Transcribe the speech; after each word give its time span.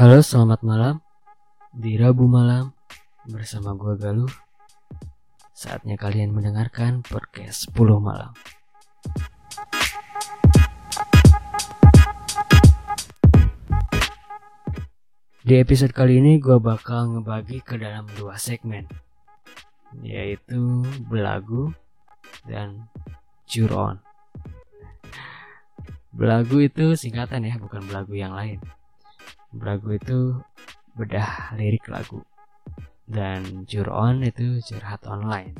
Halo, 0.00 0.24
selamat 0.24 0.64
malam. 0.64 1.04
Di 1.76 2.00
Rabu 2.00 2.24
malam 2.24 2.72
bersama 3.28 3.76
gua 3.76 4.00
Galuh. 4.00 4.32
Saatnya 5.52 6.00
kalian 6.00 6.32
mendengarkan 6.32 7.04
podcast 7.04 7.68
10 7.68 8.00
malam. 8.00 8.32
Di 15.44 15.60
episode 15.60 15.92
kali 15.92 16.16
ini 16.16 16.40
gua 16.40 16.56
bakal 16.56 17.20
ngebagi 17.20 17.60
ke 17.60 17.76
dalam 17.76 18.08
dua 18.16 18.40
segmen 18.40 18.88
yaitu 20.00 20.80
belagu 21.12 21.76
dan 22.48 22.88
curon. 23.44 24.00
Belagu 26.08 26.56
itu 26.64 26.96
singkatan 26.96 27.44
ya, 27.44 27.60
bukan 27.60 27.84
belagu 27.84 28.16
yang 28.16 28.32
lain. 28.32 28.79
Belagu 29.50 29.94
itu 29.94 30.18
bedah 30.94 31.54
lirik 31.58 31.86
lagu. 31.90 32.22
Dan 33.06 33.66
curon 33.66 34.22
itu 34.22 34.62
curhat 34.62 35.02
online. 35.10 35.54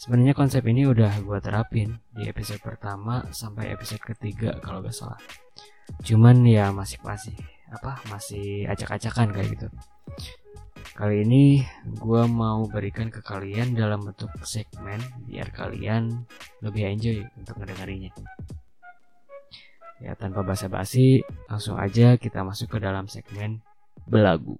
Sebenarnya 0.00 0.32
konsep 0.32 0.64
ini 0.64 0.88
udah 0.88 1.20
gue 1.20 1.38
terapin 1.44 2.00
di 2.12 2.24
episode 2.24 2.60
pertama 2.64 3.20
sampai 3.32 3.72
episode 3.72 4.00
ketiga 4.00 4.56
kalau 4.64 4.80
gak 4.80 4.96
salah. 4.96 5.20
Cuman 6.00 6.44
ya 6.48 6.72
masih 6.72 6.96
masih 7.04 7.36
apa 7.68 8.00
masih 8.08 8.64
acak-acakan 8.68 9.32
kayak 9.36 9.48
gitu. 9.56 9.68
Kali 10.96 11.24
ini 11.24 11.64
gue 11.84 12.22
mau 12.28 12.64
berikan 12.68 13.08
ke 13.08 13.24
kalian 13.24 13.72
dalam 13.76 14.04
bentuk 14.04 14.32
segmen 14.44 15.00
biar 15.24 15.48
kalian 15.52 16.28
lebih 16.64 16.82
enjoy 16.92 17.18
untuk 17.36 17.56
ngedengarinya. 17.60 18.12
Ya 20.00 20.16
tanpa 20.16 20.40
basa-basi, 20.40 21.20
langsung 21.44 21.76
aja 21.76 22.16
kita 22.16 22.40
masuk 22.40 22.72
ke 22.72 22.78
dalam 22.80 23.04
segmen 23.04 23.60
belagu. 24.08 24.56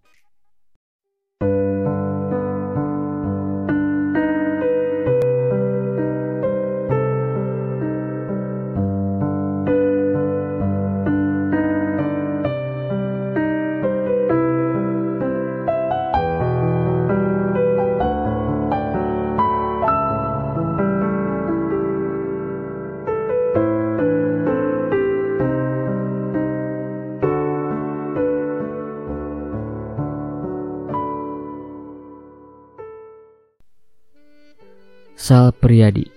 Sal 35.31 35.55
Priadi. 35.55 36.11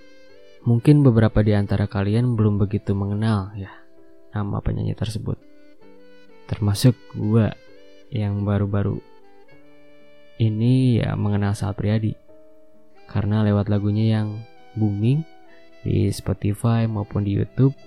Mungkin 0.66 1.06
beberapa 1.06 1.46
di 1.46 1.54
antara 1.54 1.86
kalian 1.86 2.34
belum 2.34 2.58
begitu 2.58 2.98
mengenal 2.98 3.54
ya 3.54 3.70
nama 4.34 4.58
penyanyi 4.58 4.98
tersebut. 4.98 5.38
Termasuk 6.50 6.98
gua 7.14 7.54
yang 8.10 8.42
baru-baru 8.42 8.98
ini 10.42 10.98
ya 10.98 11.14
mengenal 11.14 11.54
Sal 11.54 11.78
Priadi. 11.78 12.18
Karena 13.06 13.46
lewat 13.46 13.70
lagunya 13.70 14.18
yang 14.18 14.42
booming 14.74 15.22
di 15.86 16.10
Spotify 16.10 16.90
maupun 16.90 17.22
di 17.22 17.38
YouTube 17.38 17.78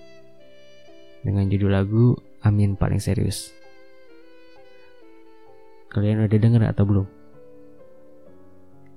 dengan 1.27 1.50
judul 1.50 1.74
lagu 1.74 2.14
Amin 2.46 2.78
Paling 2.78 3.02
Serius. 3.02 3.50
Kalian 5.90 6.22
udah 6.22 6.38
denger 6.38 6.70
atau 6.70 6.86
belum? 6.86 7.06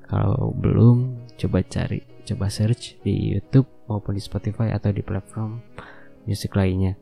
Kalau 0.05 0.53
belum, 0.57 1.25
coba 1.37 1.61
cari, 1.69 2.01
coba 2.29 2.47
search 2.53 3.01
di 3.01 3.33
YouTube 3.33 3.65
maupun 3.89 4.13
di 4.13 4.21
Spotify 4.21 4.69
atau 4.69 4.93
di 4.93 5.01
platform 5.01 5.57
musik 6.29 6.53
lainnya. 6.53 6.93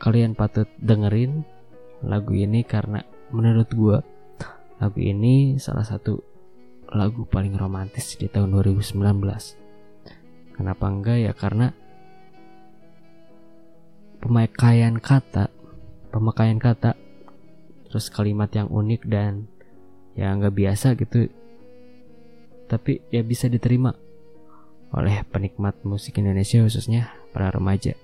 Kalian 0.00 0.32
patut 0.32 0.64
dengerin 0.80 1.44
lagu 2.00 2.32
ini 2.32 2.64
karena 2.64 3.04
menurut 3.28 3.68
gue 3.68 3.98
lagu 4.80 5.00
ini 5.00 5.60
salah 5.60 5.84
satu 5.84 6.16
lagu 6.90 7.28
paling 7.28 7.52
romantis 7.54 8.16
di 8.16 8.26
tahun 8.26 8.56
2019. 8.56 8.96
Kenapa 10.56 10.84
enggak 10.88 11.18
ya 11.20 11.32
karena 11.36 11.76
pemakaian 14.24 14.96
kata, 14.96 15.52
pemakaian 16.08 16.56
kata, 16.56 16.96
terus 17.88 18.08
kalimat 18.08 18.48
yang 18.56 18.72
unik 18.72 19.02
dan 19.08 19.44
ya 20.16 20.32
nggak 20.36 20.56
biasa 20.56 20.96
gitu 20.96 21.28
tapi 22.70 23.02
ya 23.10 23.26
bisa 23.26 23.50
diterima 23.50 23.90
oleh 24.94 25.26
penikmat 25.26 25.82
musik 25.82 26.22
Indonesia 26.22 26.62
khususnya 26.62 27.10
para 27.34 27.50
remaja. 27.50 27.98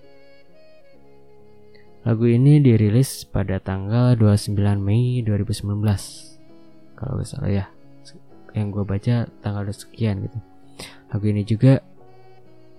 Lagu 2.03 2.27
ini 2.27 2.63
dirilis 2.63 3.27
pada 3.27 3.59
tanggal 3.63 4.19
29 4.19 4.55
Mei 4.79 5.23
2019 5.23 5.63
kalau 6.99 7.19
gak 7.23 7.29
salah 7.31 7.51
ya 7.51 7.67
yang 8.55 8.73
gue 8.73 8.83
baca 8.83 9.31
tanggal 9.43 9.71
sekian 9.71 10.27
gitu. 10.27 10.39
Lagu 11.13 11.25
ini 11.31 11.43
juga 11.47 11.79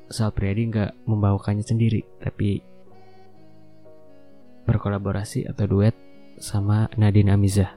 Sal 0.07 0.31
Priadi 0.31 0.71
nggak 0.71 1.05
membawakannya 1.05 1.63
sendiri 1.67 2.01
tapi 2.23 2.63
berkolaborasi 4.63 5.47
atau 5.47 5.67
duet 5.67 5.95
sama 6.39 6.87
Nadine 6.95 7.35
Amizah. 7.35 7.75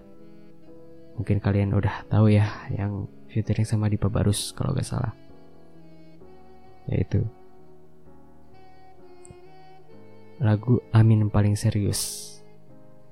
Mungkin 1.19 1.43
kalian 1.43 1.75
udah 1.75 2.07
tahu 2.09 2.33
ya 2.33 2.47
yang 2.73 3.11
featuring 3.31 3.65
sama 3.65 3.87
Dipa 3.87 4.11
Barus 4.11 4.51
kalau 4.53 4.75
gak 4.75 4.87
salah. 4.87 5.15
Yaitu 6.91 7.23
lagu 10.43 10.83
Amin 10.91 11.31
paling 11.31 11.55
serius. 11.55 12.29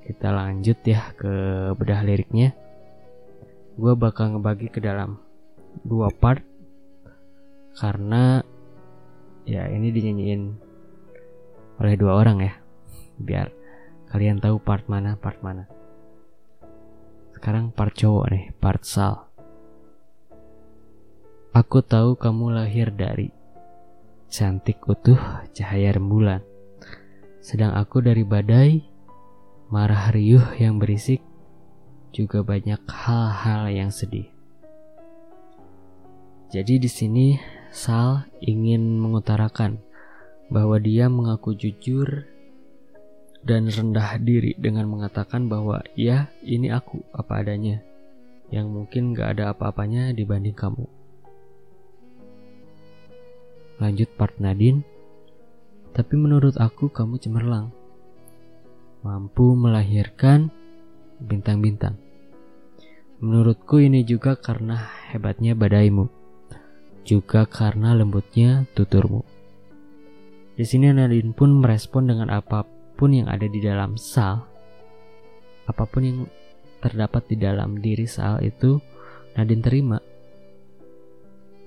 Kita 0.03 0.35
lanjut 0.35 0.81
ya 0.83 1.15
ke 1.15 1.33
bedah 1.79 2.03
liriknya. 2.03 2.57
Gue 3.79 3.95
bakal 3.95 4.35
ngebagi 4.35 4.75
ke 4.75 4.83
dalam 4.83 5.23
dua 5.87 6.11
part 6.11 6.43
karena 7.79 8.43
ya 9.47 9.71
ini 9.71 9.95
dinyanyiin 9.95 10.43
oleh 11.79 11.95
dua 11.95 12.19
orang 12.19 12.43
ya 12.43 12.59
biar 13.23 13.55
kalian 14.11 14.43
tahu 14.43 14.59
part 14.59 14.91
mana 14.91 15.15
part 15.15 15.39
mana. 15.47 15.71
Sekarang 17.39 17.71
part 17.71 17.95
cowok 17.95 18.27
nih, 18.35 18.45
part 18.59 18.83
Sal. 18.83 19.28
Aku 21.59 21.83
tahu 21.83 22.15
kamu 22.15 22.55
lahir 22.55 22.95
dari 22.95 23.35
cantik 24.31 24.79
utuh 24.87 25.19
cahaya 25.51 25.91
rembulan. 25.91 26.39
Sedang 27.43 27.75
aku 27.75 27.99
dari 27.99 28.23
badai, 28.23 28.87
marah 29.67 30.15
riuh 30.15 30.55
yang 30.55 30.79
berisik, 30.79 31.19
juga 32.15 32.47
banyak 32.47 32.79
hal-hal 32.87 33.75
yang 33.75 33.91
sedih. 33.91 34.31
Jadi 36.55 36.79
di 36.79 36.87
sini 36.87 37.27
Sal 37.75 38.31
ingin 38.39 38.95
mengutarakan 39.03 39.83
bahwa 40.55 40.79
dia 40.79 41.11
mengaku 41.11 41.59
jujur 41.59 42.23
dan 43.43 43.67
rendah 43.67 44.15
diri 44.23 44.55
dengan 44.63 44.87
mengatakan 44.87 45.51
bahwa 45.51 45.83
ya 45.99 46.31
ini 46.39 46.71
aku 46.71 47.03
apa 47.11 47.43
adanya 47.43 47.83
yang 48.55 48.71
mungkin 48.71 49.11
gak 49.11 49.35
ada 49.35 49.51
apa-apanya 49.51 50.15
dibanding 50.15 50.55
kamu. 50.55 50.98
Lanjut 53.79 54.11
part 54.19 54.35
Nadine, 54.43 54.83
tapi 55.95 56.19
menurut 56.19 56.59
aku 56.59 56.91
kamu 56.91 57.23
cemerlang, 57.23 57.71
mampu 59.07 59.55
melahirkan 59.55 60.51
bintang-bintang. 61.23 61.95
Menurutku 63.23 63.79
ini 63.79 64.03
juga 64.03 64.35
karena 64.35 64.91
hebatnya 65.11 65.55
badaimu, 65.55 66.11
juga 67.07 67.47
karena 67.47 67.95
lembutnya 67.95 68.67
tuturmu. 68.75 69.23
Di 70.59 70.67
sini 70.67 70.91
Nadine 70.91 71.31
pun 71.31 71.63
merespon 71.63 72.11
dengan 72.11 72.35
apa 72.35 72.67
apa 72.67 72.79
pun 72.99 73.15
yang 73.15 73.31
ada 73.31 73.47
di 73.47 73.63
dalam 73.63 73.95
Sal, 73.95 74.43
apa 75.71 75.87
pun 75.87 76.03
yang 76.03 76.19
terdapat 76.83 77.31
di 77.31 77.39
dalam 77.39 77.79
diri 77.79 78.11
Sal 78.11 78.43
itu 78.43 78.83
Nadine 79.39 79.63
terima 79.63 80.03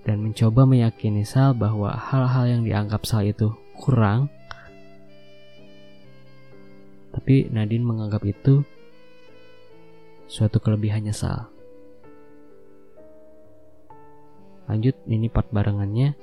dan 0.01 0.17
mencoba 0.21 0.65
meyakini 0.65 1.21
Sal 1.21 1.53
bahwa 1.53 1.93
hal-hal 1.93 2.45
yang 2.49 2.61
dianggap 2.65 3.05
Sal 3.05 3.27
itu 3.29 3.53
kurang 3.77 4.29
tapi 7.11 7.51
Nadine 7.51 7.83
menganggap 7.83 8.23
itu 8.23 8.63
suatu 10.31 10.63
kelebihannya 10.63 11.11
Sal. 11.11 11.51
Lanjut 14.71 14.95
ini 15.11 15.27
part 15.27 15.51
barengannya. 15.51 16.15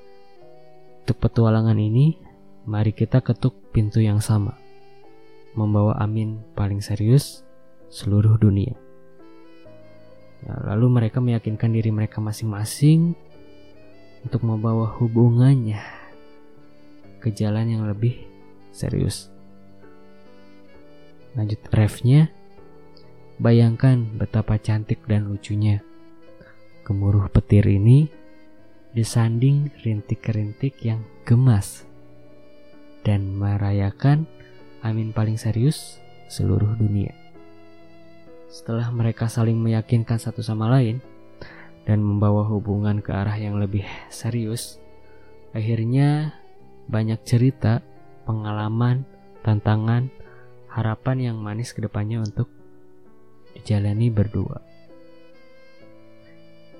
Untuk 1.05 1.25
petualangan 1.25 1.77
ini, 1.77 2.17
mari 2.65 2.93
kita 2.93 3.21
ketuk 3.21 3.57
pintu 3.73 4.01
yang 4.01 4.21
sama 4.21 4.57
membawa 5.57 5.97
Amin 6.01 6.41
paling 6.57 6.81
serius 6.81 7.45
seluruh 7.89 8.37
dunia. 8.41 8.77
Ya, 10.45 10.55
lalu 10.73 10.87
mereka 11.01 11.19
meyakinkan 11.21 11.73
diri 11.75 11.91
mereka 11.91 12.21
masing-masing 12.23 13.13
untuk 14.29 14.45
membawa 14.45 14.93
hubungannya 15.01 15.81
ke 17.25 17.33
jalan 17.33 17.73
yang 17.73 17.89
lebih 17.89 18.29
serius. 18.77 19.33
Lanjut 21.33 21.57
refnya, 21.73 22.29
bayangkan 23.41 24.05
betapa 24.21 24.61
cantik 24.61 25.01
dan 25.09 25.33
lucunya. 25.33 25.81
Gemuruh 26.85 27.33
petir 27.33 27.65
ini 27.65 28.13
disanding 28.93 29.73
rintik-rintik 29.81 30.77
yang 30.85 31.01
gemas 31.25 31.89
dan 33.09 33.33
merayakan 33.33 34.29
Amin 34.85 35.11
paling 35.11 35.35
serius 35.41 35.99
seluruh 36.31 36.79
dunia. 36.79 37.11
Setelah 38.47 38.93
mereka 38.95 39.27
saling 39.27 39.59
meyakinkan 39.59 40.23
satu 40.23 40.45
sama 40.45 40.71
lain 40.71 41.03
dan 41.89 42.05
membawa 42.05 42.45
hubungan 42.45 43.01
ke 43.01 43.17
arah 43.17 43.41
yang 43.41 43.57
lebih 43.57 43.89
serius, 44.13 44.77
akhirnya 45.57 46.37
banyak 46.85 47.17
cerita, 47.25 47.81
pengalaman, 48.29 49.09
tantangan, 49.41 50.13
harapan 50.69 51.33
yang 51.33 51.37
manis 51.41 51.73
ke 51.73 51.81
depannya 51.81 52.21
untuk 52.21 52.53
dijalani 53.57 54.13
berdua. 54.13 54.61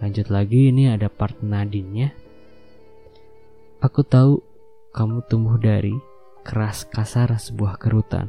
Lanjut 0.05 0.29
lagi 0.29 0.69
ini 0.69 0.93
ada 0.93 1.09
part 1.09 1.41
Nadine-nya. 1.41 2.13
Aku 3.81 4.05
tahu 4.05 4.45
kamu 4.93 5.25
tumbuh 5.27 5.57
dari 5.57 5.97
keras 6.45 6.85
kasar 6.85 7.33
sebuah 7.33 7.81
kerutan. 7.81 8.29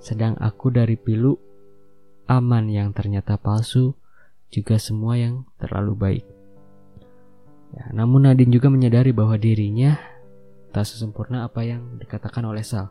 Sedang 0.00 0.34
aku 0.40 0.72
dari 0.72 0.96
pilu 0.96 1.36
aman 2.24 2.72
yang 2.72 2.96
ternyata 2.96 3.36
palsu 3.36 3.92
juga 4.48 4.80
semua 4.80 5.16
yang 5.20 5.46
terlalu 5.60 5.92
baik. 5.94 6.24
Ya, 7.74 7.90
namun 7.90 8.26
Nadine 8.30 8.54
juga 8.54 8.70
menyadari 8.70 9.10
bahwa 9.10 9.34
dirinya 9.34 9.98
tak 10.70 10.86
sesempurna 10.86 11.46
apa 11.46 11.62
yang 11.66 11.98
dikatakan 11.98 12.46
oleh 12.46 12.62
Sal. 12.62 12.90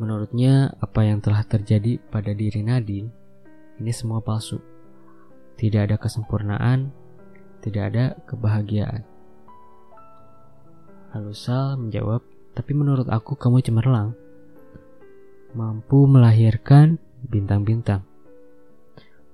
Menurutnya, 0.00 0.72
apa 0.80 1.04
yang 1.04 1.20
telah 1.20 1.44
terjadi 1.44 2.00
pada 2.08 2.32
diri 2.32 2.64
Nadine 2.64 3.12
ini 3.80 3.92
semua 3.92 4.20
palsu. 4.24 4.60
Tidak 5.56 5.88
ada 5.88 5.96
kesempurnaan, 6.00 6.92
tidak 7.60 7.82
ada 7.92 8.04
kebahagiaan. 8.24 9.04
Lalu 11.12 11.32
Sal 11.36 11.76
menjawab, 11.76 12.24
tapi 12.56 12.72
menurut 12.72 13.08
aku 13.08 13.36
kamu 13.36 13.60
cemerlang. 13.60 14.16
Mampu 15.52 16.08
melahirkan 16.08 16.96
bintang-bintang. 17.28 18.11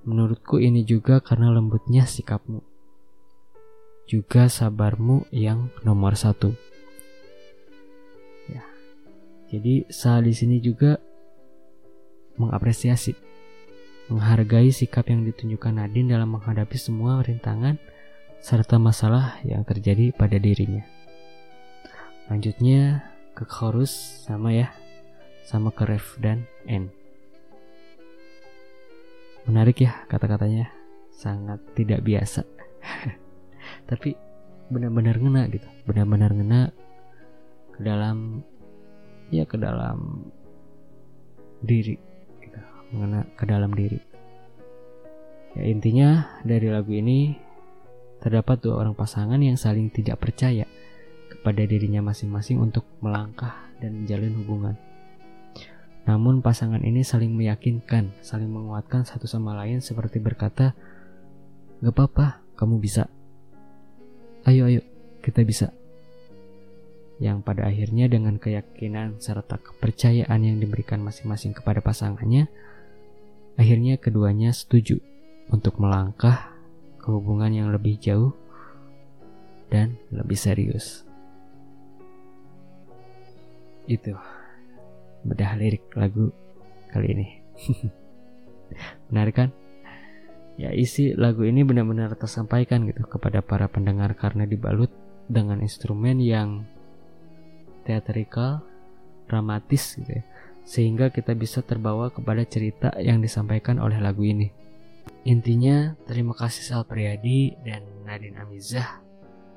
Menurutku 0.07 0.59
ini 0.59 0.87
juga 0.87 1.19
karena 1.19 1.51
lembutnya 1.51 2.07
sikapmu. 2.07 2.63
Juga 4.09 4.49
sabarmu 4.49 5.29
yang 5.29 5.69
nomor 5.85 6.17
satu. 6.17 6.55
Ya. 8.49 8.65
Jadi 9.51 9.85
Sal 9.91 10.25
di 10.25 10.33
sini 10.33 10.57
juga 10.63 10.97
mengapresiasi 12.39 13.13
menghargai 14.09 14.73
sikap 14.73 15.05
yang 15.13 15.21
ditunjukkan 15.21 15.77
Nadine 15.77 16.17
dalam 16.17 16.33
menghadapi 16.33 16.77
semua 16.81 17.21
rintangan 17.21 17.77
serta 18.41 18.81
masalah 18.81 19.37
yang 19.45 19.61
terjadi 19.61 20.09
pada 20.15 20.41
dirinya. 20.41 20.81
Lanjutnya 22.31 23.05
ke 23.37 23.45
chorus 23.45 24.25
sama 24.25 24.49
ya, 24.55 24.73
sama 25.45 25.69
ke 25.69 25.85
ref 25.85 26.17
dan 26.17 26.49
n. 26.65 26.89
Menarik 29.49 29.81
ya 29.81 30.05
kata-katanya, 30.05 30.69
sangat 31.09 31.57
tidak 31.73 32.05
biasa. 32.05 32.45
Tapi 33.89 34.13
benar-benar 34.69 35.17
ngena 35.17 35.49
gitu, 35.49 35.65
benar-benar 35.89 36.31
ngena 36.37 36.61
ke 37.73 37.81
dalam 37.81 38.45
ya 39.33 39.49
ke 39.49 39.57
dalam 39.57 40.29
diri 41.65 41.97
mengena 42.91 43.25
ke 43.37 43.45
dalam 43.45 43.71
diri. 43.73 43.99
Ya 45.57 45.63
intinya 45.65 46.39
dari 46.45 46.69
lagu 46.69 46.93
ini 46.93 47.33
terdapat 48.21 48.61
dua 48.61 48.85
orang 48.85 48.93
pasangan 48.93 49.39
yang 49.41 49.57
saling 49.57 49.89
tidak 49.89 50.21
percaya 50.21 50.65
kepada 51.29 51.65
dirinya 51.65 52.03
masing-masing 52.03 52.59
untuk 52.59 52.85
melangkah 53.01 53.69
dan 53.81 54.03
menjalin 54.03 54.33
hubungan. 54.43 54.75
Namun 56.07 56.39
pasangan 56.39 56.79
ini 56.85 57.03
saling 57.03 57.33
meyakinkan, 57.35 58.13
saling 58.23 58.47
menguatkan 58.47 59.03
satu 59.03 59.27
sama 59.27 59.55
lain 59.57 59.83
seperti 59.83 60.21
berkata, 60.21 60.77
Gak 61.79 61.95
apa-apa, 61.95 62.43
kamu 62.59 62.79
bisa. 62.79 63.07
Ayo 64.43 64.67
ayo, 64.67 64.83
kita 65.23 65.43
bisa. 65.47 65.71
Yang 67.19 67.43
pada 67.43 67.67
akhirnya 67.67 68.07
dengan 68.07 68.39
keyakinan 68.39 69.19
serta 69.19 69.59
kepercayaan 69.59 70.39
yang 70.39 70.57
diberikan 70.59 71.03
masing-masing 71.03 71.51
kepada 71.51 71.83
pasangannya, 71.83 72.47
Akhirnya 73.59 73.99
keduanya 73.99 74.55
setuju 74.55 75.03
untuk 75.51 75.83
melangkah 75.83 76.55
ke 76.95 77.11
hubungan 77.11 77.51
yang 77.51 77.67
lebih 77.75 77.99
jauh 77.99 78.31
dan 79.67 79.99
lebih 80.15 80.39
serius. 80.39 81.03
Itu 83.83 84.15
bedah 85.25 85.55
lirik 85.59 85.85
lagu 85.95 86.31
kali 86.91 87.07
ini. 87.13 87.27
Menarik 89.09 89.35
kan? 89.35 89.49
Ya 90.59 90.75
isi 90.75 91.15
lagu 91.15 91.47
ini 91.47 91.63
benar-benar 91.63 92.13
tersampaikan 92.19 92.83
gitu 92.85 93.07
kepada 93.07 93.39
para 93.39 93.71
pendengar 93.71 94.11
karena 94.19 94.43
dibalut 94.43 94.91
dengan 95.31 95.63
instrumen 95.63 96.19
yang 96.19 96.67
teatrikal, 97.87 98.59
dramatis 99.25 99.95
gitu 99.95 100.19
ya 100.19 100.23
sehingga 100.69 101.09
kita 101.09 101.33
bisa 101.33 101.65
terbawa 101.65 102.13
kepada 102.13 102.45
cerita 102.45 102.93
yang 103.01 103.25
disampaikan 103.25 103.81
oleh 103.81 103.97
lagu 103.97 104.21
ini. 104.21 104.53
Intinya, 105.25 105.97
terima 106.05 106.37
kasih 106.37 106.61
Sal 106.61 106.85
Priadi 106.85 107.57
dan 107.65 107.81
Nadine 108.05 108.37
Amizah 108.37 109.01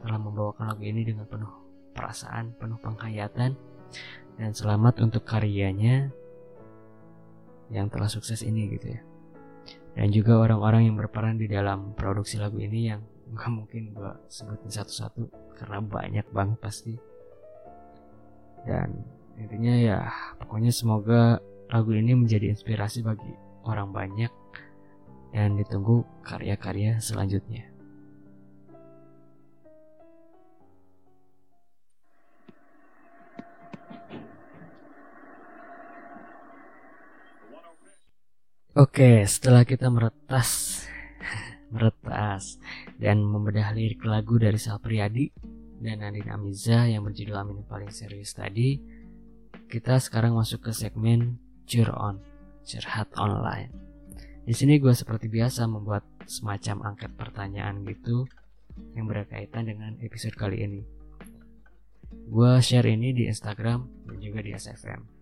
telah 0.01 0.17
membawakan 0.17 0.73
lagu 0.73 0.89
ini 0.89 1.05
dengan 1.05 1.29
penuh 1.29 1.53
perasaan, 1.93 2.57
penuh 2.57 2.81
penghayatan, 2.81 3.53
dan 4.37 4.51
selamat 4.53 5.05
untuk 5.05 5.25
karyanya 5.25 6.09
yang 7.73 7.89
telah 7.89 8.09
sukses 8.09 8.45
ini 8.45 8.69
gitu 8.77 8.93
ya. 8.93 9.01
Dan 9.93 10.09
juga 10.13 10.41
orang-orang 10.41 10.89
yang 10.89 10.97
berperan 10.97 11.37
di 11.37 11.49
dalam 11.49 11.93
produksi 11.93 12.41
lagu 12.41 12.57
ini 12.61 12.93
yang 12.93 13.01
nggak 13.33 13.49
mungkin 13.53 13.97
gue 13.97 14.13
sebutin 14.29 14.69
satu-satu 14.69 15.25
karena 15.57 15.79
banyak 15.81 16.27
banget 16.33 16.59
pasti. 16.61 16.95
Dan 18.69 19.05
intinya 19.41 19.75
ya 19.77 19.99
pokoknya 20.41 20.73
semoga 20.73 21.41
lagu 21.73 21.97
ini 21.97 22.13
menjadi 22.13 22.53
inspirasi 22.53 23.01
bagi 23.01 23.33
orang 23.65 23.89
banyak 23.93 24.33
dan 25.33 25.57
ditunggu 25.57 26.05
karya-karya 26.21 27.01
selanjutnya. 27.01 27.72
Oke, 38.73 39.21
setelah 39.29 39.69
kita 39.69 39.93
meretas, 39.93 40.81
meretas 41.77 42.57
dan 42.97 43.21
membedah 43.21 43.69
lirik 43.77 44.01
lagu 44.01 44.41
dari 44.41 44.57
Sal 44.57 44.81
Priadi 44.81 45.29
dan 45.77 46.01
Nadine 46.01 46.33
Amiza 46.33 46.89
yang 46.89 47.05
berjudul 47.05 47.37
Amin 47.37 47.69
paling 47.69 47.93
serius 47.93 48.33
tadi, 48.33 48.81
kita 49.69 50.01
sekarang 50.01 50.33
masuk 50.33 50.65
ke 50.65 50.73
segmen 50.73 51.37
Cure 51.69 51.93
On, 51.93 52.17
curhat 52.65 53.13
online. 53.21 53.77
Di 54.49 54.57
sini 54.57 54.81
gue 54.81 54.97
seperti 54.97 55.29
biasa 55.29 55.69
membuat 55.69 56.09
semacam 56.25 56.97
angket 56.97 57.13
pertanyaan 57.13 57.85
gitu 57.85 58.25
yang 58.97 59.05
berkaitan 59.05 59.69
dengan 59.69 60.01
episode 60.01 60.33
kali 60.33 60.65
ini. 60.65 60.81
Gue 62.09 62.57
share 62.65 62.89
ini 62.89 63.13
di 63.13 63.29
Instagram 63.29 64.09
dan 64.09 64.17
juga 64.17 64.41
di 64.41 64.57
SFM. 64.57 65.22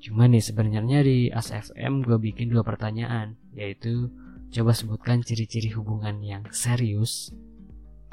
Cuma 0.00 0.24
nih 0.24 0.40
sebenarnya 0.40 1.04
di 1.04 1.28
SFM 1.28 2.00
gue 2.00 2.16
bikin 2.16 2.48
dua 2.48 2.64
pertanyaan, 2.64 3.36
yaitu 3.52 4.08
coba 4.48 4.72
sebutkan 4.72 5.20
ciri-ciri 5.20 5.68
hubungan 5.76 6.24
yang 6.24 6.42
serius 6.50 7.30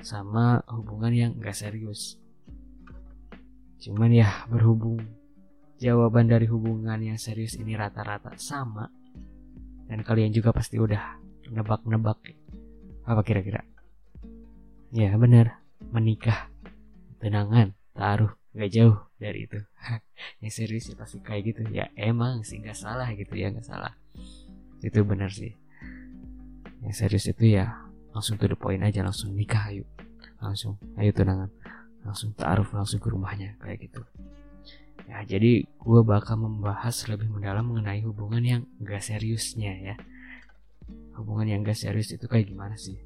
sama 0.04 0.62
hubungan 0.68 1.16
yang 1.16 1.32
gak 1.40 1.56
serius. 1.56 2.20
Cuman 3.80 4.12
ya 4.12 4.46
berhubung 4.52 5.00
jawaban 5.80 6.28
dari 6.28 6.44
hubungan 6.52 7.00
yang 7.00 7.16
serius 7.16 7.56
ini 7.56 7.80
rata-rata 7.80 8.36
sama 8.36 8.92
dan 9.88 10.04
kalian 10.04 10.36
juga 10.36 10.52
pasti 10.52 10.76
udah 10.76 11.24
nebak-nebak 11.48 12.20
apa 13.08 13.22
kira-kira? 13.24 13.64
Ya 14.92 15.16
benar, 15.16 15.64
menikah, 15.96 16.52
tenangan, 17.24 17.72
taruh, 17.96 18.36
gak 18.52 18.72
jauh. 18.76 19.07
Dari 19.18 19.50
itu. 19.50 19.60
Yang 20.42 20.54
serius 20.64 20.86
ya 20.90 20.96
pasti 20.98 21.18
kayak 21.22 21.44
gitu. 21.54 21.62
Ya 21.74 21.90
emang 21.98 22.46
sih 22.46 22.62
nggak 22.62 22.78
salah 22.78 23.10
gitu 23.14 23.34
ya 23.34 23.50
nggak 23.50 23.66
salah. 23.66 23.94
Itu 24.82 25.02
benar 25.04 25.34
sih. 25.34 25.54
Yang 26.86 26.96
serius 26.96 27.26
itu 27.30 27.58
ya 27.58 27.74
langsung 28.14 28.38
to 28.38 28.50
the 28.50 28.58
point 28.58 28.82
aja 28.82 29.02
langsung 29.02 29.34
nikah 29.34 29.74
ayo. 29.74 29.86
Langsung 30.42 30.78
ayo 30.98 31.12
tunangan. 31.14 31.50
Langsung 32.06 32.32
taruh 32.38 32.66
langsung 32.72 33.02
ke 33.02 33.10
rumahnya 33.10 33.58
kayak 33.60 33.90
gitu. 33.90 34.02
Ya 35.08 35.24
jadi 35.24 35.64
gue 35.66 36.02
bakal 36.04 36.36
membahas 36.36 37.08
lebih 37.08 37.32
mendalam 37.32 37.64
mengenai 37.64 38.04
hubungan 38.04 38.44
yang 38.44 38.62
gak 38.84 39.02
seriusnya 39.02 39.74
ya. 39.74 39.96
Hubungan 41.16 41.48
yang 41.48 41.60
gak 41.64 41.80
serius 41.80 42.12
itu 42.12 42.28
kayak 42.28 42.52
gimana 42.52 42.76
sih? 42.76 43.00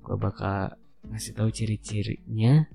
Gue 0.00 0.16
bakal 0.16 0.74
ngasih 1.10 1.34
tahu 1.34 1.50
ciri-cirinya 1.50 2.70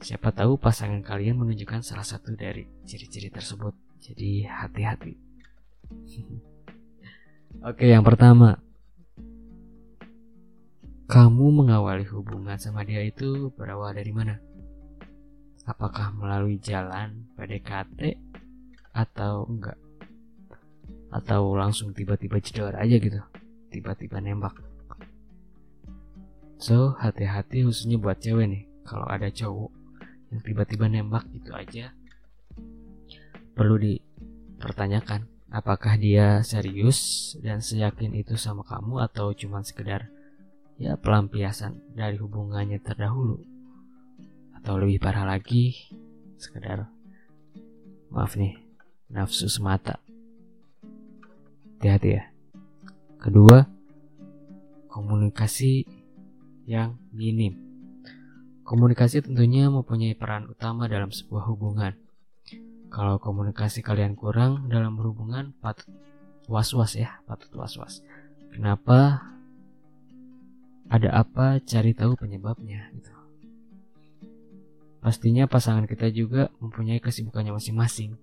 siapa 0.00 0.32
tahu 0.32 0.60
pasangan 0.60 1.00
kalian 1.00 1.40
menunjukkan 1.40 1.80
salah 1.80 2.04
satu 2.04 2.36
dari 2.36 2.64
ciri-ciri 2.84 3.32
tersebut 3.32 3.72
jadi 4.00 4.48
hati-hati 4.48 5.14
oke 7.68 7.84
yang 7.84 8.04
pertama 8.04 8.60
kamu 11.06 11.62
mengawali 11.62 12.02
hubungan 12.10 12.58
sama 12.58 12.82
dia 12.82 12.98
itu 12.98 13.54
berawal 13.54 13.94
dari 13.94 14.10
mana? 14.10 14.42
Apakah 15.62 16.10
melalui 16.10 16.58
jalan 16.58 17.30
PDKT 17.38 18.18
atau 18.90 19.46
enggak? 19.46 19.78
Atau 21.14 21.54
langsung 21.54 21.94
tiba-tiba 21.94 22.42
jedor 22.42 22.74
aja 22.74 22.98
gitu, 22.98 23.22
tiba-tiba 23.70 24.18
nembak. 24.18 24.58
So, 26.58 26.98
hati-hati 26.98 27.62
khususnya 27.62 28.02
buat 28.02 28.18
cewek 28.18 28.50
nih, 28.50 28.62
kalau 28.82 29.06
ada 29.06 29.30
cowok 29.30 29.70
yang 30.30 30.40
tiba-tiba 30.42 30.90
nembak 30.90 31.26
gitu 31.30 31.54
aja, 31.54 31.94
perlu 33.54 33.78
dipertanyakan 33.78 35.26
apakah 35.50 35.94
dia 35.96 36.42
serius 36.42 37.32
dan 37.40 37.62
seyakin 37.62 38.12
itu 38.12 38.34
sama 38.34 38.66
kamu 38.66 39.00
atau 39.06 39.30
cuma 39.32 39.62
sekedar 39.62 40.10
ya 40.76 40.98
pelampiasan 40.98 41.96
dari 41.96 42.18
hubungannya 42.18 42.82
terdahulu? 42.82 43.40
Atau 44.58 44.76
lebih 44.82 44.98
parah 44.98 45.24
lagi 45.24 45.78
sekedar 46.36 46.90
maaf 48.10 48.34
nih 48.34 48.58
nafsu 49.08 49.46
semata. 49.46 50.02
Hati-hati 51.76 52.10
ya. 52.18 52.24
Kedua 53.16 53.64
komunikasi 54.90 55.86
yang 56.66 56.98
minim 57.12 57.65
komunikasi 58.66 59.22
tentunya 59.22 59.70
mempunyai 59.70 60.18
peran 60.18 60.50
utama 60.50 60.90
dalam 60.90 61.14
sebuah 61.14 61.46
hubungan. 61.54 61.94
Kalau 62.90 63.22
komunikasi 63.22 63.86
kalian 63.86 64.18
kurang 64.18 64.66
dalam 64.66 64.98
berhubungan 64.98 65.54
patut 65.62 65.86
was-was 66.50 66.98
ya 66.98 67.22
patut 67.30 67.50
was-was. 67.54 68.02
Kenapa? 68.50 69.22
Ada 70.90 71.22
apa? 71.22 71.62
Cari 71.62 71.94
tahu 71.94 72.18
penyebabnya 72.18 72.90
gitu. 72.94 73.14
Pastinya 74.98 75.46
pasangan 75.46 75.86
kita 75.86 76.10
juga 76.10 76.50
mempunyai 76.58 76.98
kesibukannya 76.98 77.54
masing-masing. 77.54 78.18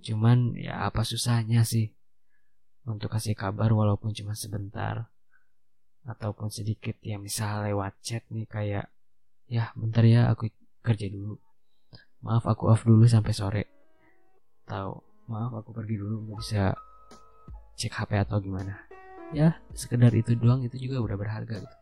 Cuman 0.00 0.56
ya 0.56 0.88
apa 0.88 1.04
susahnya 1.04 1.64
sih 1.64 1.92
untuk 2.88 3.12
kasih 3.12 3.36
kabar 3.36 3.72
walaupun 3.72 4.16
cuma 4.16 4.32
sebentar? 4.32 5.12
Ataupun 6.04 6.52
sedikit 6.52 6.96
ya 7.00 7.16
misal 7.16 7.68
lewat 7.68 8.00
chat 8.04 8.24
nih 8.28 8.48
kayak 8.48 8.93
ya 9.54 9.70
bentar 9.78 10.02
ya 10.02 10.34
aku 10.34 10.50
kerja 10.82 11.06
dulu. 11.06 11.38
Maaf 12.26 12.42
aku 12.50 12.66
off 12.74 12.82
dulu 12.82 13.06
sampai 13.06 13.30
sore. 13.30 13.64
Tahu 14.66 14.92
maaf 15.30 15.54
aku 15.54 15.70
pergi 15.70 15.94
dulu 15.94 16.26
nggak 16.26 16.38
bisa 16.42 16.74
cek 17.78 17.94
HP 17.94 18.10
atau 18.26 18.42
gimana. 18.42 18.82
Ya 19.30 19.62
sekedar 19.78 20.10
itu 20.10 20.34
doang 20.34 20.66
itu 20.66 20.74
juga 20.74 20.98
udah 21.06 21.14
berharga 21.14 21.62
gitu. 21.62 21.76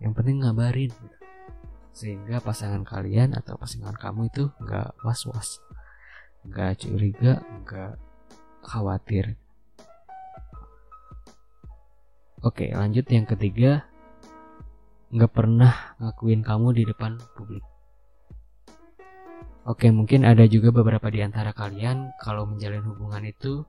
Yang 0.00 0.12
penting 0.16 0.36
ngabarin 0.40 0.88
gitu. 0.88 1.16
sehingga 1.92 2.40
pasangan 2.40 2.88
kalian 2.88 3.36
atau 3.36 3.60
pasangan 3.60 3.92
kamu 3.92 4.32
itu 4.32 4.48
nggak 4.64 4.96
was-was. 5.04 5.60
Nggak 6.48 6.88
curiga 6.88 7.44
nggak 7.60 8.00
khawatir. 8.64 9.36
Oke 12.40 12.72
lanjut 12.72 13.04
yang 13.12 13.28
ketiga 13.28 13.91
nggak 15.12 15.28
pernah 15.28 15.92
ngakuin 16.00 16.40
kamu 16.40 16.72
di 16.72 16.82
depan 16.88 17.20
publik. 17.36 17.60
Oke, 19.68 19.92
mungkin 19.92 20.24
ada 20.24 20.48
juga 20.48 20.72
beberapa 20.72 21.06
di 21.12 21.20
antara 21.20 21.52
kalian 21.52 22.16
kalau 22.18 22.48
menjalin 22.48 22.82
hubungan 22.82 23.22
itu 23.28 23.62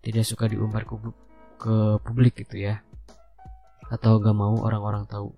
tidak 0.00 0.24
suka 0.24 0.48
diumbar 0.48 0.88
ke, 0.88 0.96
ke 1.60 1.76
publik 2.00 2.40
gitu 2.40 2.64
ya. 2.64 2.80
Atau 3.92 4.18
gak 4.18 4.34
mau 4.34 4.58
orang-orang 4.64 5.06
tahu. 5.06 5.36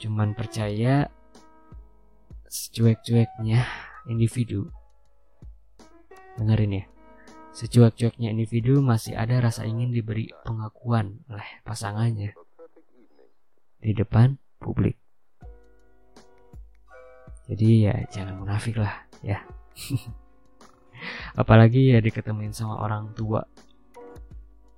Cuman 0.00 0.32
percaya 0.32 1.10
secuek-cueknya 2.46 3.66
individu. 4.08 4.70
Dengerin 6.38 6.80
ya. 6.80 6.84
Secuek-cueknya 7.52 8.32
individu 8.32 8.80
masih 8.80 9.18
ada 9.18 9.42
rasa 9.42 9.68
ingin 9.68 9.92
diberi 9.92 10.30
pengakuan 10.46 11.20
oleh 11.28 11.60
pasangannya 11.66 12.45
di 13.80 13.92
depan 13.96 14.36
publik 14.58 14.96
jadi 17.46 17.68
ya 17.90 17.94
jangan 18.10 18.42
munafik 18.42 18.78
lah 18.78 19.06
ya 19.22 19.42
apalagi 21.40 21.94
ya 21.94 22.00
diketemuin 22.02 22.56
sama 22.56 22.80
orang 22.80 23.12
tua 23.12 23.44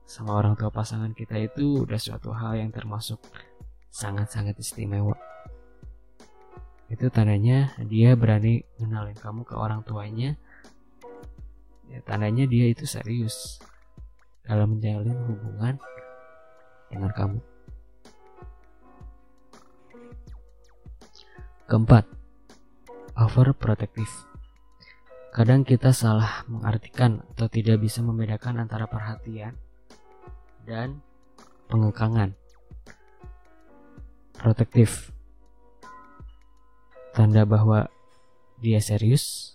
sama 0.08 0.40
orang 0.40 0.56
tua 0.56 0.72
pasangan 0.72 1.12
kita 1.12 1.36
itu 1.36 1.84
udah 1.84 2.00
suatu 2.00 2.32
hal 2.32 2.56
yang 2.56 2.72
termasuk 2.72 3.20
sangat-sangat 3.92 4.56
istimewa. 4.56 5.12
Itu 6.88 7.12
tandanya 7.12 7.76
dia 7.84 8.16
berani 8.16 8.64
kenalin 8.80 9.12
kamu 9.12 9.44
ke 9.44 9.52
orang 9.52 9.84
tuanya. 9.84 10.38
Ya, 11.92 12.00
tandanya 12.04 12.48
dia 12.48 12.72
itu 12.72 12.88
serius 12.88 13.60
dalam 14.48 14.76
menjalin 14.80 15.18
hubungan 15.28 15.76
dengan 16.88 17.10
kamu. 17.12 17.40
Keempat, 21.68 22.08
overprotective. 23.12 24.08
Kadang 25.36 25.68
kita 25.68 25.92
salah 25.92 26.40
mengartikan 26.48 27.20
atau 27.36 27.44
tidak 27.44 27.84
bisa 27.84 28.00
membedakan 28.00 28.64
antara 28.64 28.88
perhatian 28.88 29.52
dan 30.64 31.04
pengekangan 31.68 32.32
protektif. 34.32 35.12
Tanda 37.12 37.44
bahwa 37.44 37.92
dia 38.64 38.80
serius 38.80 39.52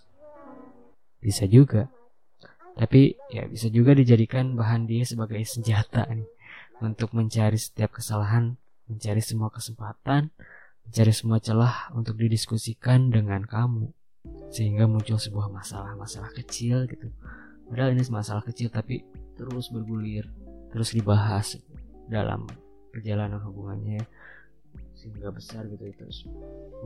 bisa 1.18 1.50
juga. 1.50 1.90
Tapi 2.78 3.18
ya 3.34 3.50
bisa 3.50 3.66
juga 3.74 3.90
dijadikan 3.90 4.54
bahan 4.54 4.86
dia 4.86 5.02
sebagai 5.02 5.42
senjata 5.42 6.06
nih 6.14 6.30
untuk 6.78 7.10
mencari 7.10 7.58
setiap 7.58 7.98
kesalahan, 7.98 8.54
mencari 8.86 9.18
semua 9.18 9.50
kesempatan, 9.50 10.30
mencari 10.88 11.12
semua 11.12 11.38
celah 11.40 11.90
untuk 11.96 12.16
didiskusikan 12.20 13.10
dengan 13.10 13.44
kamu. 13.44 13.90
Sehingga 14.54 14.86
muncul 14.86 15.18
sebuah 15.18 15.50
masalah-masalah 15.50 16.30
kecil 16.32 16.86
gitu. 16.86 17.10
Padahal 17.68 17.96
ini 17.96 18.04
masalah 18.08 18.44
kecil 18.44 18.70
tapi 18.70 19.02
terus 19.34 19.72
bergulir, 19.72 20.30
terus 20.70 20.94
dibahas 20.94 21.58
dalam 22.06 22.46
perjalanan 22.94 23.42
hubungannya. 23.42 24.04
Sehingga 24.94 25.34
besar 25.34 25.66
gitu 25.68 25.84
terus 25.98 26.24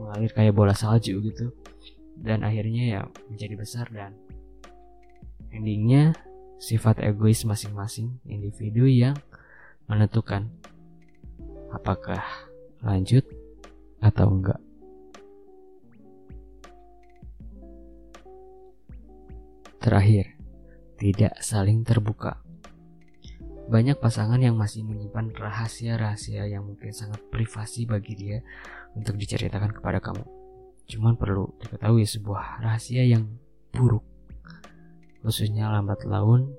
mengalir 0.01 0.31
kayak 0.33 0.55
bola 0.55 0.73
salju 0.73 1.21
gitu. 1.23 1.53
Dan 2.19 2.43
akhirnya 2.43 2.83
ya 2.99 3.01
menjadi 3.31 3.55
besar 3.55 3.85
dan 3.93 4.17
endingnya 5.53 6.17
sifat 6.59 6.99
egois 6.99 7.47
masing-masing 7.47 8.19
individu 8.27 8.83
yang 8.83 9.15
menentukan 9.87 10.51
apakah 11.71 12.21
lanjut 12.83 13.23
atau 13.99 14.27
enggak. 14.31 14.59
Terakhir, 19.79 20.35
tidak 20.99 21.39
saling 21.39 21.87
terbuka. 21.87 22.43
Banyak 23.69 24.01
pasangan 24.01 24.41
yang 24.41 24.59
masih 24.59 24.83
menyimpan 24.83 25.31
rahasia-rahasia 25.31 26.43
yang 26.51 26.67
mungkin 26.67 26.91
sangat 26.91 27.23
privasi 27.31 27.87
bagi 27.87 28.17
dia 28.17 28.37
untuk 28.97 29.15
diceritakan 29.15 29.71
kepada 29.71 30.03
kamu. 30.03 30.25
Cuman 30.89 31.15
perlu 31.15 31.53
diketahui 31.61 32.03
sebuah 32.03 32.65
rahasia 32.65 33.05
yang 33.05 33.29
buruk, 33.71 34.03
khususnya 35.21 35.69
lambat 35.69 36.03
laun 36.03 36.49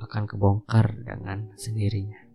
akan 0.00 0.24
kebongkar 0.24 0.96
dengan 1.04 1.52
sendirinya. 1.54 2.27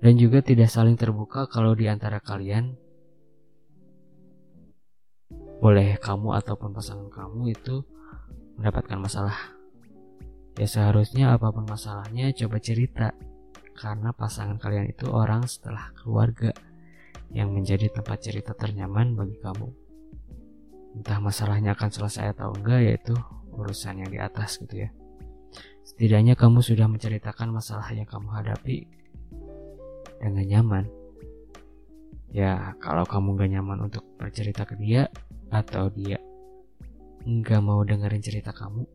Dan 0.00 0.16
juga 0.16 0.40
tidak 0.40 0.72
saling 0.72 0.96
terbuka 0.96 1.44
kalau 1.44 1.76
di 1.76 1.84
antara 1.84 2.24
kalian 2.24 2.72
boleh 5.60 6.00
kamu 6.00 6.40
ataupun 6.40 6.72
pasangan 6.72 7.12
kamu 7.12 7.52
itu 7.52 7.84
mendapatkan 8.56 8.96
masalah. 8.96 9.36
Ya 10.56 10.64
seharusnya 10.64 11.36
apa 11.36 11.52
pun 11.52 11.68
masalahnya 11.68 12.32
coba 12.32 12.56
cerita 12.64 13.12
karena 13.76 14.16
pasangan 14.16 14.56
kalian 14.56 14.88
itu 14.88 15.04
orang 15.12 15.44
setelah 15.44 15.92
keluarga 15.92 16.52
yang 17.36 17.52
menjadi 17.52 17.92
tempat 17.92 18.24
cerita 18.24 18.56
ternyaman 18.56 19.12
bagi 19.12 19.36
kamu. 19.36 19.68
Entah 20.96 21.20
masalahnya 21.20 21.76
akan 21.76 21.92
selesai 21.92 22.32
atau 22.34 22.56
enggak 22.56 22.80
yaitu 22.82 23.14
urusan 23.52 24.00
yang 24.00 24.10
di 24.10 24.16
atas 24.16 24.56
gitu 24.64 24.88
ya. 24.88 24.90
Setidaknya 25.84 26.40
kamu 26.40 26.64
sudah 26.64 26.88
menceritakan 26.88 27.52
masalah 27.52 27.88
yang 27.92 28.08
kamu 28.08 28.32
hadapi 28.32 28.99
dengan 30.20 30.44
nyaman. 30.44 30.84
Ya, 32.30 32.76
kalau 32.78 33.02
kamu 33.08 33.34
gak 33.40 33.50
nyaman 33.58 33.90
untuk 33.90 34.04
bercerita 34.14 34.62
ke 34.62 34.78
dia 34.78 35.10
atau 35.50 35.90
dia 35.90 36.20
nggak 37.20 37.60
mau 37.60 37.82
dengerin 37.84 38.22
cerita 38.22 38.54
kamu, 38.54 38.86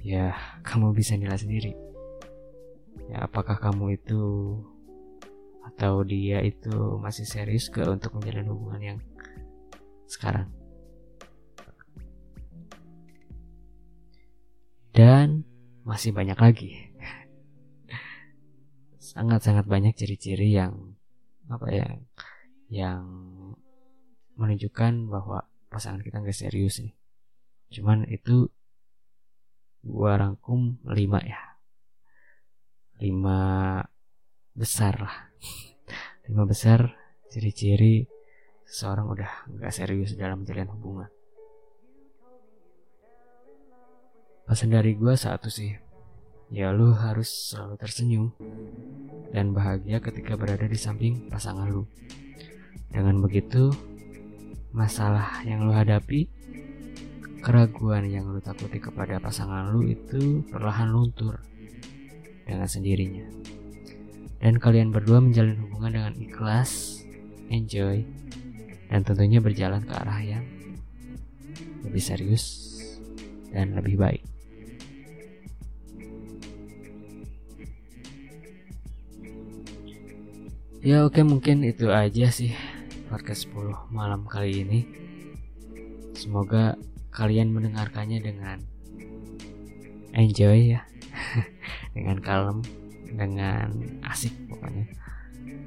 ya 0.00 0.32
kamu 0.62 0.94
bisa 0.94 1.18
nilai 1.18 1.36
sendiri. 1.36 1.74
Ya, 3.10 3.26
apakah 3.26 3.58
kamu 3.58 3.98
itu 3.98 4.22
atau 5.74 6.06
dia 6.06 6.40
itu 6.40 6.96
masih 7.02 7.26
serius 7.26 7.66
ke 7.68 7.82
untuk 7.84 8.14
menjalin 8.16 8.48
hubungan 8.48 8.82
yang 8.94 8.98
sekarang? 10.06 10.48
Dan 14.96 15.44
masih 15.84 16.16
banyak 16.16 16.40
lagi. 16.40 16.85
Sangat-sangat 19.16 19.64
banyak 19.64 19.96
ciri-ciri 19.96 20.52
yang 20.52 20.92
apa 21.48 21.72
ya 21.72 21.88
yang 22.68 23.00
menunjukkan 24.36 25.08
bahwa 25.08 25.48
pasangan 25.72 26.04
kita 26.04 26.20
nggak 26.20 26.36
serius 26.36 26.84
nih. 26.84 26.92
Cuman 27.72 28.04
itu 28.12 28.52
gua 29.80 30.20
rangkum 30.20 30.76
lima 30.84 31.24
ya. 31.24 31.56
Lima 33.00 33.80
besar 34.52 35.00
lah. 35.00 35.32
lima 36.28 36.44
besar 36.44 36.92
ciri-ciri 37.32 38.04
seseorang 38.68 39.16
udah 39.16 39.32
nggak 39.48 39.72
serius 39.72 40.12
dalam 40.12 40.44
menjalin 40.44 40.68
hubungan. 40.76 41.08
Pesan 44.44 44.70
dari 44.70 44.94
gue 44.94 45.14
satu 45.18 45.50
sih, 45.50 45.74
ya 46.46 46.70
lu 46.70 46.94
harus 46.94 47.26
selalu 47.52 47.74
tersenyum 47.78 48.26
dan 49.34 49.50
bahagia 49.50 49.98
ketika 49.98 50.38
berada 50.38 50.66
di 50.66 50.78
samping 50.78 51.26
pasangan 51.26 51.66
lu. 51.66 51.86
Dengan 52.90 53.18
begitu, 53.18 53.74
masalah 54.70 55.42
yang 55.42 55.66
lu 55.66 55.74
hadapi, 55.74 56.30
keraguan 57.42 58.06
yang 58.06 58.30
lu 58.30 58.38
takuti 58.42 58.82
kepada 58.82 59.22
pasangan 59.22 59.70
lu 59.70 59.86
itu 59.86 60.42
perlahan 60.50 60.90
luntur 60.90 61.42
dengan 62.46 62.66
sendirinya. 62.66 63.26
Dan 64.42 64.58
kalian 64.58 64.90
berdua 64.90 65.18
menjalin 65.18 65.58
hubungan 65.66 65.92
dengan 65.94 66.14
ikhlas, 66.18 67.02
enjoy, 67.50 68.06
dan 68.86 69.02
tentunya 69.02 69.42
berjalan 69.42 69.82
ke 69.82 69.94
arah 69.94 70.20
yang 70.22 70.44
lebih 71.86 72.02
serius 72.02 72.74
dan 73.54 73.78
lebih 73.78 73.98
baik. 73.98 74.25
Ya 80.86 81.02
oke 81.02 81.18
mungkin 81.26 81.66
itu 81.66 81.90
aja 81.90 82.30
sih 82.30 82.54
podcast 83.10 83.50
10 83.50 83.90
malam 83.90 84.22
kali 84.22 84.62
ini. 84.62 84.86
Semoga 86.14 86.78
kalian 87.10 87.50
mendengarkannya 87.50 88.22
dengan 88.22 88.62
enjoy 90.14 90.78
ya. 90.78 90.86
dengan 91.98 92.22
kalem, 92.22 92.62
dengan 93.02 93.74
asik 94.06 94.30
pokoknya. 94.46 94.86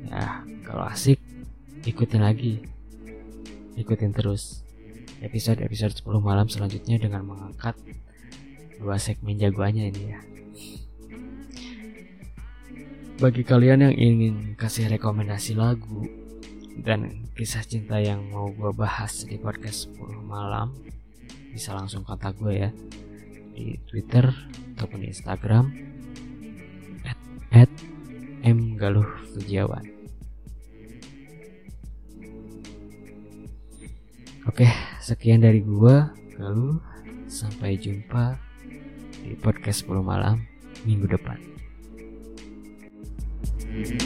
Ya, 0.07 0.47
kalau 0.63 0.87
asik 0.87 1.19
ikutin 1.83 2.23
lagi. 2.23 2.63
Ikutin 3.75 4.15
terus 4.15 4.63
episode-episode 5.19 5.99
10 5.99 6.15
malam 6.23 6.47
selanjutnya 6.47 6.95
dengan 6.95 7.27
mengangkat 7.27 7.75
dua 8.79 8.95
segmen 8.95 9.35
jagoannya 9.35 9.91
ini 9.91 10.15
ya 10.15 10.19
bagi 13.19 13.43
kalian 13.43 13.83
yang 13.83 13.95
ingin 13.99 14.35
kasih 14.55 14.87
rekomendasi 14.87 15.51
lagu 15.51 16.07
dan 16.79 17.27
kisah 17.35 17.67
cinta 17.67 17.99
yang 17.99 18.23
mau 18.31 18.47
gue 18.47 18.71
bahas 18.71 19.27
di 19.27 19.35
podcast 19.35 19.91
10 19.91 20.23
malam 20.23 20.71
bisa 21.51 21.75
langsung 21.75 22.07
kontak 22.07 22.39
gue 22.39 22.63
ya 22.63 22.71
di 23.51 23.75
Twitter 23.91 24.23
ataupun 24.79 25.03
di 25.03 25.11
Instagram 25.11 25.67
at, 27.03 27.19
at 27.51 27.71
mgaluh 28.47 29.11
Oke, 34.49 34.65
sekian 34.97 35.45
dari 35.45 35.61
gua. 35.61 36.09
Galuh. 36.33 36.81
Sampai 37.29 37.77
jumpa 37.77 38.33
di 39.21 39.37
podcast 39.37 39.85
10 39.85 40.01
malam 40.01 40.41
minggu 40.89 41.05
depan. 41.05 41.37
Thank 43.81 44.01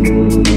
you. 0.00 0.47